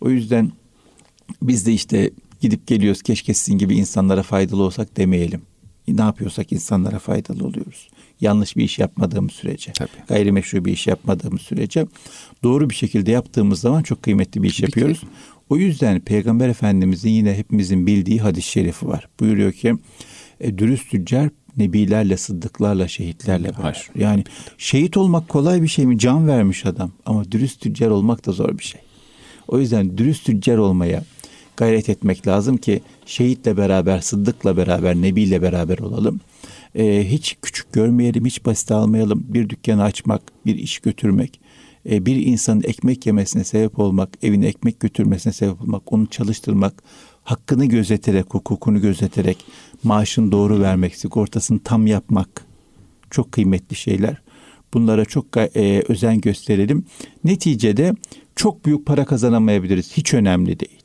[0.00, 0.52] O yüzden
[1.42, 5.42] biz de işte gidip geliyoruz keşke sizin gibi insanlara faydalı olsak demeyelim.
[5.88, 7.88] Ne yapıyorsak insanlara faydalı oluyoruz.
[8.20, 9.90] Yanlış bir iş yapmadığımız sürece, Tabii.
[10.08, 11.86] gayrimeşru bir iş yapmadığımız sürece
[12.42, 15.00] doğru bir şekilde yaptığımız zaman çok kıymetli bir iş Tabii yapıyoruz.
[15.00, 15.06] Ki.
[15.50, 19.08] O yüzden Peygamber Efendimizin yine hepimizin bildiği hadis-i şerifi var.
[19.20, 19.74] Buyuruyor ki
[20.40, 23.90] e, dürüst tüccar nebilerle, sıddıklarla, şehitlerle var.
[23.98, 24.24] Yani
[24.58, 25.98] şehit olmak kolay bir şey mi?
[25.98, 26.92] Can vermiş adam.
[27.06, 28.80] Ama dürüst tüccar olmak da zor bir şey.
[29.48, 31.02] O yüzden dürüst tüccar olmaya
[31.56, 36.20] gayret etmek lazım ki şehitle beraber, sıddıkla beraber, nebiyle beraber olalım.
[36.76, 39.24] Ee, hiç küçük görmeyelim, hiç basit almayalım.
[39.28, 41.40] Bir dükkanı açmak, bir iş götürmek,
[41.90, 46.82] e, bir insanın ekmek yemesine sebep olmak, evine ekmek götürmesine sebep olmak, onu çalıştırmak,
[47.24, 49.44] hakkını gözeterek, hukukunu gözeterek,
[49.82, 52.46] maaşını doğru vermek, sigortasını tam yapmak
[53.10, 54.22] çok kıymetli şeyler.
[54.74, 56.84] Bunlara çok e, özen gösterelim.
[57.24, 57.94] Neticede
[58.36, 59.92] çok büyük para kazanamayabiliriz.
[59.92, 60.82] Hiç önemli değil.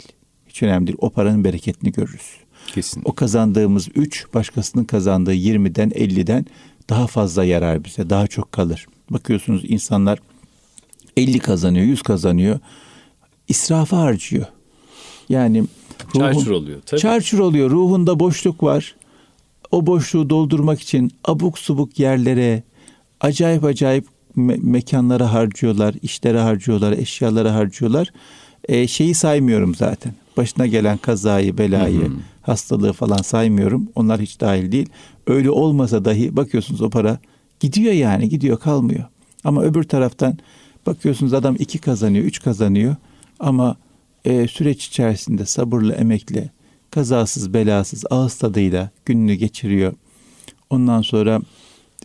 [0.47, 0.97] Hiç önemli değil.
[1.01, 2.40] O paranın bereketini görürüz.
[2.71, 3.01] Kesin.
[3.05, 6.45] O kazandığımız 3 başkasının kazandığı 20'den 50'den
[6.89, 8.09] daha fazla yarar bize.
[8.09, 8.87] Daha çok kalır.
[9.09, 10.19] Bakıyorsunuz insanlar
[11.17, 12.59] 50 kazanıyor, 100 kazanıyor.
[13.47, 14.45] İsrafa harcıyor.
[15.29, 15.63] Yani
[16.17, 16.81] çarçur oluyor.
[16.85, 17.01] Tabii.
[17.01, 17.69] Çarçur oluyor.
[17.69, 18.95] Ruhunda boşluk var.
[19.71, 22.63] O boşluğu doldurmak için abuk subuk yerlere,
[23.21, 24.05] acayip acayip
[24.37, 28.11] me- mekanlara harcıyorlar, işlere harcıyorlar, eşyalara harcıyorlar.
[28.67, 30.13] E, şeyi saymıyorum zaten.
[30.37, 32.19] Başına gelen kazayı, belayı, hmm.
[32.41, 33.89] Hastalığı falan saymıyorum.
[33.95, 34.89] Onlar hiç dahil değil.
[35.27, 37.19] Öyle olmasa dahi bakıyorsunuz o para
[37.59, 39.03] gidiyor yani gidiyor kalmıyor.
[39.43, 40.37] Ama öbür taraftan
[40.85, 42.95] bakıyorsunuz adam iki kazanıyor, üç kazanıyor
[43.39, 43.75] ama
[44.25, 46.49] e, süreç içerisinde sabırlı, emekli,
[46.91, 49.93] kazasız, belasız, ağız tadıyla gününü geçiriyor.
[50.69, 51.41] Ondan sonra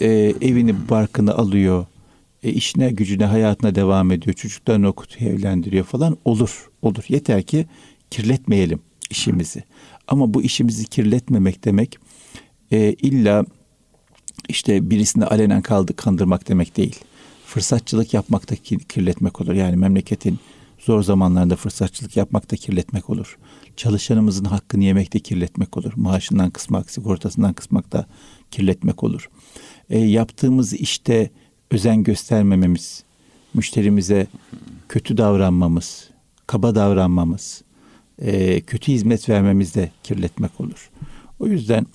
[0.01, 0.09] e,
[0.41, 1.87] evini, barkını alıyor.
[2.43, 4.35] E, işine, gücüne, hayatına devam ediyor.
[4.35, 6.17] Çocuklarını okutuyor, evlendiriyor falan.
[6.25, 7.05] Olur, olur.
[7.09, 7.67] Yeter ki
[8.11, 9.65] kirletmeyelim işimizi.
[10.09, 11.99] Ama bu işimizi kirletmemek demek
[12.71, 13.45] e, illa
[14.49, 17.01] işte birisini alenen kaldı kandırmak demek değil.
[17.47, 18.57] Fırsatçılık yapmak da
[18.89, 19.55] kirletmek olur.
[19.55, 20.39] Yani memleketin
[20.79, 23.39] Zor zamanlarda fırsatçılık yapmak da kirletmek olur.
[23.77, 25.93] Çalışanımızın hakkını yemek de kirletmek olur.
[25.97, 28.07] Maaşından kısmak, sigortasından kısmak da
[28.51, 29.31] kirletmek olur.
[29.91, 31.31] E, yaptığımız işte
[31.71, 33.05] özen göstermememiz,
[33.55, 34.27] müşterimize
[34.89, 36.11] kötü davranmamız,
[36.47, 37.63] kaba davranmamız,
[38.19, 40.91] e, kötü hizmet vermemiz de kirletmek olur.
[41.41, 41.87] O yüzden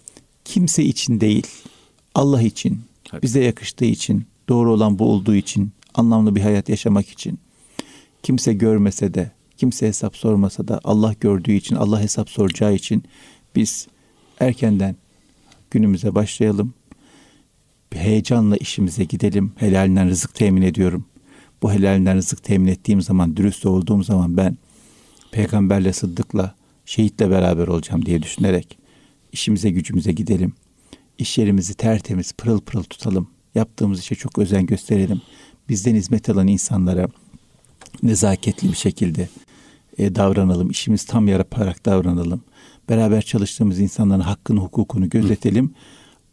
[0.46, 1.48] kimse için değil,
[2.16, 2.80] Allah için,
[3.24, 7.40] bize yakıştığı için, doğru olan bu olduğu için, anlamlı bir hayat yaşamak için
[8.24, 13.04] kimse görmese de, kimse hesap sormasa da Allah gördüğü için, Allah hesap soracağı için
[13.56, 13.88] biz
[14.40, 14.96] erkenden
[15.72, 16.74] günümüze başlayalım.
[17.94, 19.52] Heyecanla işimize gidelim.
[19.56, 21.06] Helalinden rızık temin ediyorum.
[21.62, 24.58] Bu helalinden rızık temin ettiğim zaman, dürüst olduğum zaman ben
[25.32, 28.82] peygamberle, sıddıkla, şehitle beraber olacağım diye düşünerek
[29.32, 30.54] işimize gücümüze gidelim.
[31.18, 33.28] İş yerimizi tertemiz, pırıl pırıl tutalım.
[33.56, 35.22] Yaptığımız işe çok özen gösterelim.
[35.70, 37.08] Bizden hizmet alan insanlara
[38.04, 39.30] nezaketli bir şekilde
[39.98, 40.70] e, davranalım.
[40.70, 42.42] İşimiz tam yaparak davranalım.
[42.90, 45.74] Beraber çalıştığımız insanların hakkını, hukukunu gözetelim.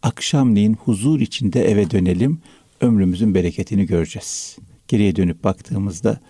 [0.02, 2.40] Akşamleyin huzur içinde eve dönelim.
[2.80, 4.56] Ömrümüzün bereketini göreceğiz.
[4.88, 6.20] Geriye dönüp baktığımızda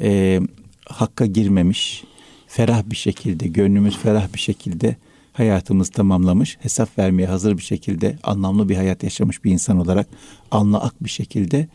[0.00, 0.40] e,
[0.88, 2.04] hakka girmemiş,
[2.46, 4.96] ferah bir şekilde, gönlümüz ferah bir şekilde
[5.32, 10.06] hayatımız tamamlamış, hesap vermeye hazır bir şekilde, anlamlı bir hayat yaşamış bir insan olarak
[10.50, 11.68] anla ak bir şekilde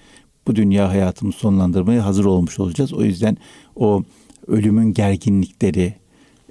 [0.47, 2.93] bu dünya hayatımızı sonlandırmaya hazır olmuş olacağız.
[2.93, 3.37] O yüzden
[3.75, 4.03] o
[4.47, 5.93] ölümün gerginlikleri,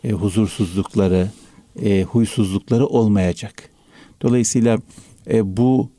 [0.04, 1.30] e, huzursuzlukları,
[1.82, 3.68] e, huysuzlukları olmayacak.
[4.22, 4.78] Dolayısıyla
[5.30, 5.90] e, bu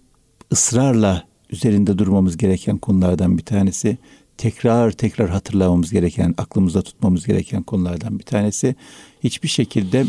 [0.51, 3.97] ısrarla üzerinde durmamız gereken konulardan bir tanesi.
[4.37, 8.75] Tekrar tekrar hatırlamamız gereken, aklımızda tutmamız gereken konulardan bir tanesi.
[9.23, 10.05] Hiçbir şekilde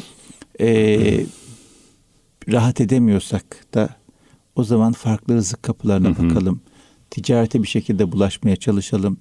[0.61, 1.27] e,
[2.49, 3.89] rahat edemiyorsak da
[4.57, 6.31] o zaman farklı rızık kapılarına hı hı.
[6.31, 6.61] bakalım.
[7.11, 9.17] Ticarete bir şekilde bulaşmaya çalışalım.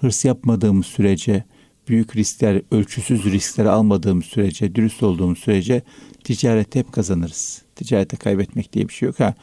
[0.00, 1.44] Hırs yapmadığımız sürece,
[1.88, 5.82] büyük riskler, ölçüsüz riskleri almadığımız sürece, dürüst olduğumuz sürece
[6.24, 7.62] ticarette hep kazanırız.
[7.74, 9.20] Ticarette kaybetmek diye bir şey yok.
[9.20, 9.34] Ha,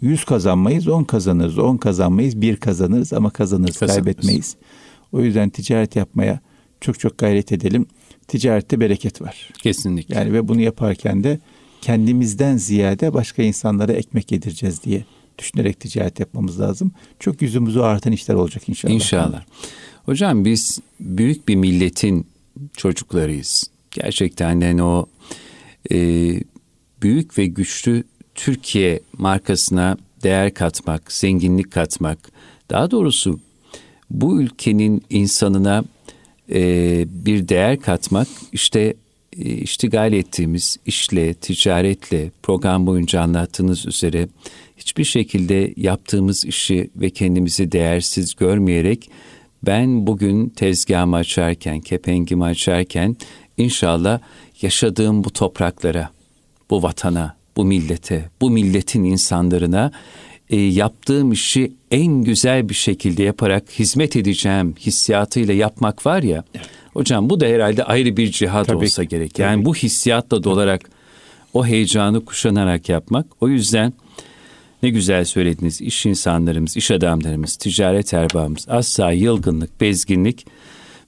[0.00, 1.58] 100 kazanmayız, 10 kazanırız.
[1.58, 4.56] 10 kazanmayız, 1 kazanırız ama kazanırız, kazanırız, kaybetmeyiz.
[5.12, 6.40] O yüzden ticaret yapmaya
[6.80, 7.86] çok çok gayret edelim.
[8.28, 9.50] Ticarette bereket var.
[9.62, 10.14] Kesinlikle.
[10.14, 11.40] Yani ve bunu yaparken de
[11.80, 15.04] kendimizden ziyade başka insanlara ekmek yedireceğiz diye
[15.38, 16.92] düşünerek ticaret yapmamız lazım.
[17.20, 18.94] Çok yüzümüzü artan işler olacak inşallah.
[18.94, 19.44] İnşallah.
[20.04, 22.26] Hocam biz büyük bir milletin
[22.76, 23.70] çocuklarıyız.
[23.90, 25.06] Gerçekten de o
[25.92, 25.96] e,
[27.02, 28.04] büyük ve güçlü
[28.36, 32.18] Türkiye markasına değer katmak, zenginlik katmak,
[32.70, 33.40] daha doğrusu
[34.10, 35.84] bu ülkenin insanına
[36.50, 38.94] e, bir değer katmak işte
[39.38, 44.28] e, iştigal ettiğimiz işle, ticaretle program boyunca anlattığınız üzere
[44.76, 49.10] hiçbir şekilde yaptığımız işi ve kendimizi değersiz görmeyerek
[49.62, 53.16] ben bugün tezgahımı açarken, kepengimi açarken
[53.56, 54.20] inşallah
[54.62, 56.10] yaşadığım bu topraklara,
[56.70, 59.92] bu vatana, bu millete, bu milletin insanlarına
[60.50, 66.44] e, yaptığım işi en güzel bir şekilde yaparak hizmet edeceğim hissiyatıyla yapmak var ya.
[66.54, 66.66] Evet.
[66.92, 69.38] Hocam bu da herhalde ayrı bir cihat tabii, olsa gerek.
[69.38, 69.64] Yani tabii.
[69.64, 70.90] bu hissiyatla dolarak
[71.54, 73.26] o heyecanı kuşanarak yapmak.
[73.40, 73.92] O yüzden
[74.82, 75.80] ne güzel söylediniz.
[75.80, 80.46] İş insanlarımız, iş adamlarımız, ticaret erbabımız asla yılgınlık, bezginlik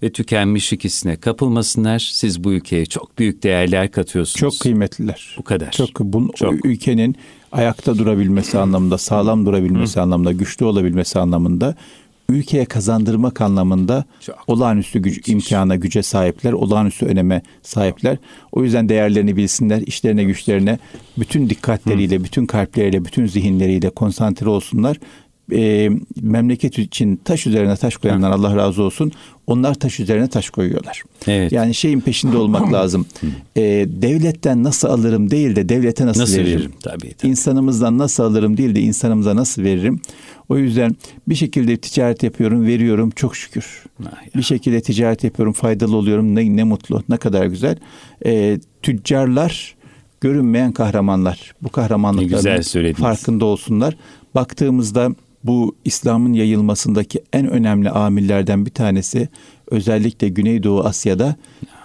[0.03, 2.11] ve tükenmiş ikisine kapılmasınlar.
[2.13, 4.37] Siz bu ülkeye çok büyük değerler katıyorsunuz.
[4.41, 5.35] Çok kıymetliler.
[5.39, 5.71] Bu kadar.
[5.71, 6.67] Çok bu çok.
[6.67, 7.17] ülkenin
[7.53, 11.75] ayakta durabilmesi anlamında, sağlam durabilmesi anlamında, güçlü olabilmesi anlamında
[12.31, 14.37] ülkeye kazandırmak anlamında Çok.
[14.47, 15.33] olağanüstü güç, Müthiş.
[15.35, 18.17] imkana, güce sahipler, olağanüstü öneme sahipler.
[18.53, 20.79] O yüzden değerlerini bilsinler, işlerine, güçlerine
[21.19, 22.25] bütün dikkatleriyle, Hı.
[22.25, 24.97] bütün kalpleriyle, bütün zihinleriyle konsantre olsunlar
[25.53, 25.91] e,
[26.23, 29.13] memleket için taş üzerine taş koyanlar Allah razı olsun.
[29.49, 31.03] Onlar taş üzerine taş koyuyorlar.
[31.27, 31.53] Evet.
[31.53, 33.07] Yani şeyin peşinde olmak lazım.
[33.57, 36.57] E, devletten nasıl alırım değil de devlete nasıl, nasıl veririm?
[36.57, 36.73] veririm?
[36.83, 37.31] Tabii, tabii.
[37.31, 40.01] İnsanımızdan nasıl alırım değil de insanımıza nasıl veririm?
[40.49, 40.97] O yüzden
[41.29, 43.85] bir şekilde ticaret yapıyorum, veriyorum çok şükür.
[44.37, 46.35] Bir şekilde ticaret yapıyorum, faydalı oluyorum.
[46.35, 47.77] Ne, ne mutlu, ne kadar güzel.
[48.27, 49.75] E, tüccarlar
[50.21, 51.55] görünmeyen kahramanlar.
[51.63, 53.97] Bu kahramanlıkların farkında olsunlar.
[54.35, 55.11] Baktığımızda
[55.44, 59.29] bu İslam'ın yayılmasındaki en önemli amillerden bir tanesi
[59.70, 61.37] özellikle Güneydoğu Asya'da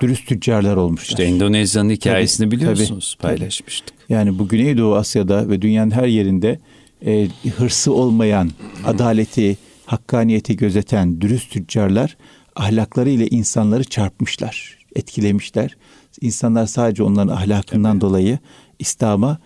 [0.01, 1.09] dürüst tüccarlar olmuşlar.
[1.09, 3.95] İşte Endonezya'nın hikayesini tabii, biliyorsunuz tabii, paylaşmıştık.
[4.09, 6.59] Yani bu Güneydoğu Asya'da ve dünyanın her yerinde
[7.05, 8.51] e, hırsı olmayan,
[8.85, 12.17] adaleti, hakkaniyeti gözeten dürüst tüccarlar
[12.55, 15.77] ahlaklarıyla insanları çarpmışlar, etkilemişler.
[16.21, 18.01] İnsanlar sadece onların ahlakından tabii.
[18.01, 18.39] dolayı
[18.79, 19.37] İslam'a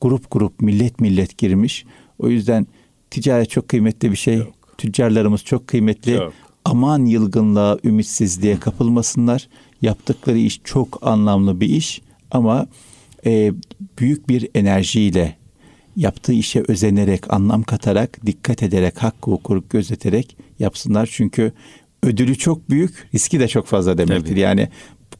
[0.00, 1.84] grup grup, millet millet girmiş.
[2.18, 2.66] O yüzden
[3.14, 4.36] Ticaret çok kıymetli bir şey.
[4.36, 4.52] Yok.
[4.78, 6.16] Tüccarlarımız çok kıymetli.
[6.16, 6.32] Çok.
[6.64, 9.48] Aman yılgınlığa, ümitsizliğe kapılmasınlar.
[9.82, 12.00] Yaptıkları iş çok anlamlı bir iş
[12.30, 12.66] ama
[13.26, 13.52] e,
[13.98, 15.36] büyük bir enerjiyle
[15.96, 21.08] yaptığı işe özenerek, anlam katarak, dikkat ederek, hakkı hukuk gözeterek yapsınlar.
[21.12, 21.52] Çünkü
[22.02, 24.30] ödülü çok büyük, riski de çok fazla demektir.
[24.30, 24.40] Tabii.
[24.40, 24.68] Yani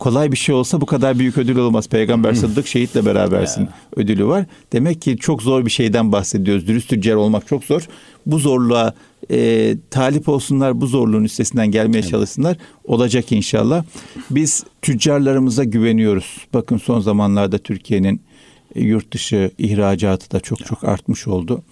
[0.04, 1.88] kolay bir şey olsa bu kadar büyük ödül olmaz.
[1.88, 3.68] Peygamber Sıddık şehitle berabersin ya.
[3.96, 4.46] ödülü var.
[4.72, 6.66] Demek ki çok zor bir şeyden bahsediyoruz.
[6.66, 7.88] Dürüst tüccar olmak çok zor.
[8.26, 8.94] Bu zorluğa
[9.30, 12.10] e, talip olsunlar, bu zorluğun üstesinden gelmeye evet.
[12.10, 12.56] çalışsınlar.
[12.84, 13.84] Olacak inşallah.
[14.30, 16.46] Biz tüccarlarımıza güveniyoruz.
[16.54, 18.20] Bakın son zamanlarda Türkiye'nin
[18.74, 21.62] e, yurt dışı ihracatı da çok çok artmış oldu.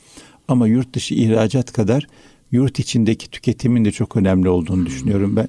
[0.49, 2.07] Ama yurt dışı ihracat kadar
[2.53, 5.49] yurt içindeki tüketimin de çok önemli olduğunu düşünüyorum ben.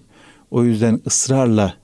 [0.51, 1.82] O yüzden ısrarla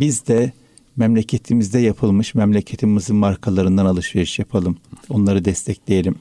[0.00, 0.52] biz de
[0.96, 4.76] memleketimizde yapılmış memleketimizin markalarından alışveriş yapalım.
[5.08, 6.14] Onları destekleyelim.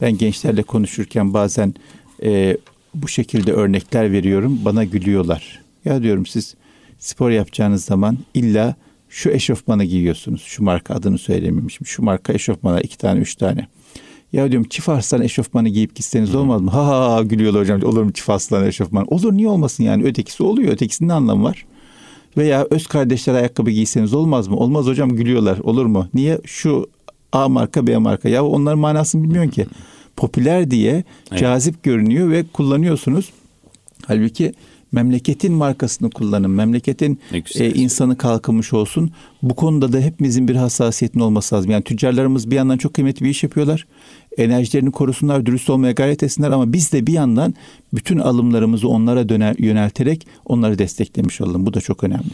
[0.00, 1.74] Ben gençlerle konuşurken bazen
[2.22, 2.56] e,
[2.94, 4.60] bu şekilde örnekler veriyorum.
[4.64, 5.62] Bana gülüyorlar.
[5.84, 6.54] Ya diyorum siz
[6.98, 8.74] spor yapacağınız zaman illa
[9.08, 10.42] şu eşofmanı giyiyorsunuz.
[10.42, 11.86] Şu marka adını söylememişim.
[11.86, 13.66] Şu marka eşofmana iki tane üç tane.
[14.32, 16.70] Ya diyorum çift arslan eşofmanı giyip gitseniz olmaz mı?
[16.70, 17.82] Ha ha ha gülüyorlar hocam.
[17.82, 19.06] Olur mu çift arslan eşofman?
[19.14, 20.04] Olur niye olmasın yani?
[20.04, 20.72] Ötekisi oluyor.
[20.72, 21.66] Ötekisinin anlamı var?
[22.36, 24.56] Veya öz kardeşler ayakkabı giyseniz olmaz mı?
[24.56, 25.58] Olmaz hocam gülüyorlar.
[25.58, 26.08] Olur mu?
[26.14, 26.38] Niye?
[26.44, 26.86] Şu
[27.32, 28.28] A marka B marka.
[28.28, 29.66] Ya onların manasını bilmiyorsun ki.
[30.16, 31.40] Popüler diye evet.
[31.40, 33.30] cazip görünüyor ve kullanıyorsunuz.
[34.06, 34.52] Halbuki
[34.96, 36.50] memleketin markasını kullanın.
[36.50, 37.20] Memleketin
[37.54, 39.10] e, insanı kalkınmış olsun.
[39.42, 41.70] Bu konuda da hepimizin bir hassasiyetin olması lazım.
[41.70, 43.86] Yani tüccarlarımız bir yandan çok kıymetli bir iş yapıyorlar.
[44.38, 47.54] Enerjilerini korusunlar, dürüst olmaya gayret etsinler ama biz de bir yandan
[47.94, 51.66] bütün alımlarımızı onlara döner, yönelterek onları desteklemiş olalım.
[51.66, 52.30] Bu da çok önemli.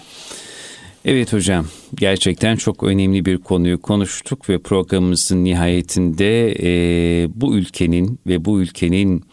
[1.05, 8.45] Evet hocam, gerçekten çok önemli bir konuyu konuştuk ve programımızın nihayetinde e, bu ülkenin ve
[8.45, 9.25] bu ülkenin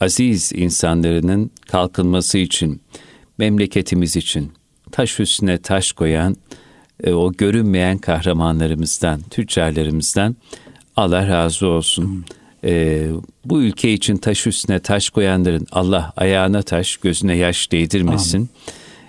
[0.00, 2.80] aziz insanlarının kalkınması için,
[3.38, 4.52] memleketimiz için
[4.92, 6.36] taş üstüne taş koyan
[7.04, 10.36] e, o görünmeyen kahramanlarımızdan, tüccarlarımızdan
[10.96, 12.24] Allah razı olsun.
[12.64, 13.06] E,
[13.44, 18.38] bu ülke için taş üstüne taş koyanların Allah ayağına taş, gözüne yaş değdirmesin.
[18.38, 18.48] Amin.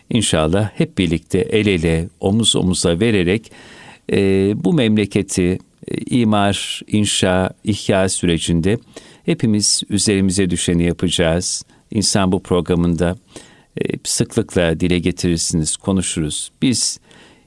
[0.10, 3.52] İnşallah hep birlikte el ele, omuz omuza vererek
[4.12, 4.18] e,
[4.56, 8.78] bu memleketi e, imar, inşa, ihya sürecinde
[9.30, 11.64] hepimiz üzerimize düşeni yapacağız.
[11.92, 13.16] İnsan bu programında
[13.82, 16.52] e, sıklıkla dile getirirsiniz, konuşuruz.
[16.62, 17.00] Biz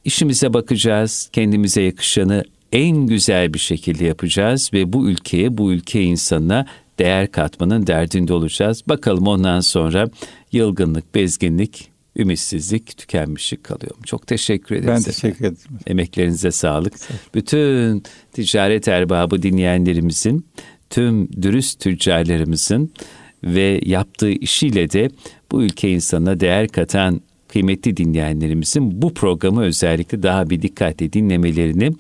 [0.05, 6.67] işimize bakacağız, kendimize yakışanı en güzel bir şekilde yapacağız ve bu ülkeye, bu ülke insanına
[6.99, 8.83] değer katmanın derdinde olacağız.
[8.89, 10.11] Bakalım ondan sonra
[10.53, 13.93] yılgınlık, bezginlik, ümitsizlik, tükenmişlik kalıyor.
[14.05, 14.95] Çok teşekkür ederim.
[14.95, 15.79] Ben teşekkür ederim.
[15.87, 16.95] Emeklerinize sağlık.
[17.35, 20.47] Bütün ticaret erbabı dinleyenlerimizin,
[20.93, 22.93] tüm dürüst tüccarlarımızın
[23.45, 25.11] ve yaptığı işiyle de
[25.53, 31.93] bu ülke insanına değer katan kıymetli dinleyenlerimizin bu programı özellikle daha bir dikkatle dinlemelerini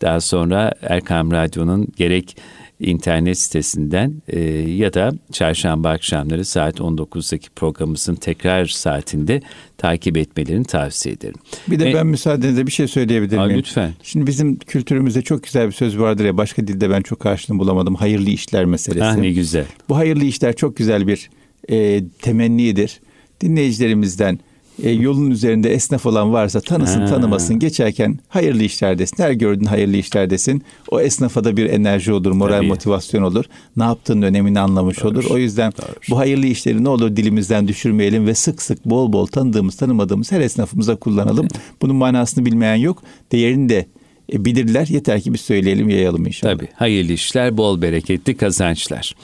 [0.00, 2.36] daha sonra Erkam Radyo'nun gerek
[2.80, 9.42] internet sitesinden e, ya da çarşamba akşamları saat 19'daki programımızın tekrar saatinde
[9.78, 11.36] takip etmelerini tavsiye ederim.
[11.68, 13.58] Bir de e, ben müsaadenizle bir şey söyleyebilir miyim?
[13.58, 13.92] Lütfen.
[14.02, 17.94] Şimdi bizim kültürümüzde çok güzel bir söz vardır ya başka dilde ben çok karşılığını bulamadım.
[17.94, 19.04] Hayırlı işler meselesi.
[19.04, 19.64] Ah ne güzel.
[19.88, 21.30] Bu hayırlı işler çok güzel bir
[21.70, 23.00] e, temennidir.
[23.40, 24.38] Dinleyicilerimizden
[24.82, 27.06] e, yolun üzerinde esnaf olan varsa tanısın ha.
[27.06, 29.22] tanımasın geçerken hayırlı işlerdesin.
[29.22, 30.62] Her gördüğün hayırlı işlerdesin.
[30.90, 32.66] O esnafa da bir enerji olur, moral Tabii.
[32.66, 33.44] motivasyon olur.
[33.76, 35.08] Ne yaptığının önemini anlamış Doğru.
[35.08, 35.24] olur.
[35.30, 35.96] O yüzden Doğru.
[36.10, 40.40] bu hayırlı işleri ne olur dilimizden düşürmeyelim ve sık sık bol bol tanıdığımız tanımadığımız her
[40.40, 41.48] esnafımıza kullanalım.
[41.52, 41.62] Evet.
[41.82, 43.02] Bunun manasını bilmeyen yok.
[43.32, 43.86] Değerini de
[44.32, 44.86] e, bilirler.
[44.86, 46.52] Yeter ki biz söyleyelim, yayalım inşallah.
[46.52, 46.68] Tabii.
[46.74, 49.14] Hayırlı işler, bol bereketli kazançlar.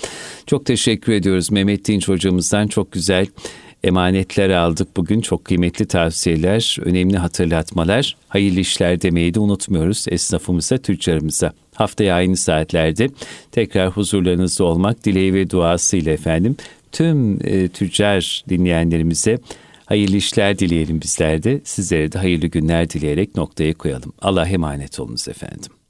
[0.47, 2.67] Çok teşekkür ediyoruz Mehmet Dinç hocamızdan.
[2.67, 3.27] Çok güzel
[3.85, 5.21] emanetler aldık bugün.
[5.21, 8.17] Çok kıymetli tavsiyeler, önemli hatırlatmalar.
[8.29, 11.53] Hayırlı işler demeyi de unutmuyoruz esnafımıza, tüccarımıza.
[11.75, 13.09] Haftaya aynı saatlerde
[13.53, 16.57] tekrar huzurlarınızda olmak dileği ve duasıyla efendim.
[16.93, 19.39] Tüm e, tüccar dinleyenlerimize
[19.87, 21.61] hayırlı işler dileyelim bizler de.
[21.65, 24.13] Sizlere de hayırlı günler dileyerek noktaya koyalım.
[24.23, 25.82] Allah emanet olunuz efendim.